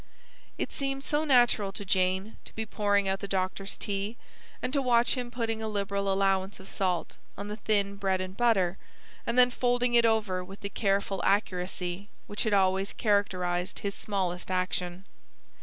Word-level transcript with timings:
It 0.57 0.71
seemed 0.71 1.03
so 1.03 1.23
natural 1.25 1.71
to 1.73 1.85
Jane 1.85 2.35
to 2.45 2.55
be 2.55 2.65
pouring 2.65 3.07
out 3.07 3.19
the 3.19 3.27
doctor's 3.27 3.77
tea, 3.77 4.17
and 4.59 4.73
to 4.73 4.81
watch 4.81 5.13
him 5.13 5.29
putting 5.29 5.61
a 5.61 5.67
liberal 5.67 6.11
allowance 6.11 6.59
of 6.59 6.69
salt 6.69 7.17
on 7.37 7.49
the 7.49 7.55
thin 7.57 7.97
bread 7.97 8.19
and 8.19 8.35
butter, 8.35 8.79
and 9.27 9.37
then 9.37 9.51
folding 9.51 9.93
it 9.93 10.03
over 10.03 10.43
with 10.43 10.61
the 10.61 10.69
careful 10.69 11.21
accuracy 11.23 12.09
which 12.25 12.45
had 12.45 12.53
always 12.55 12.93
characterised 12.93 13.77
his 13.81 13.93
smallest 13.93 14.49
action. 14.49 15.05